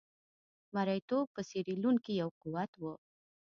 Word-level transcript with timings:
مریتوب 0.73 1.25
په 1.35 1.41
سیریلیون 1.49 1.95
کې 2.05 2.11
یو 2.21 2.29
قوت 2.41 2.71
وو. 2.81 2.93